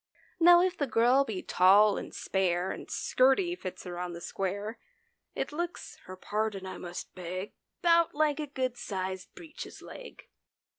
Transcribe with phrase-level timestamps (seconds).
[0.39, 4.79] Now, if the girl be tall and spare And skirty fits her on the square.
[5.35, 10.25] It looks (her pardon I must beg), 'Bout like a good sized breeches leg.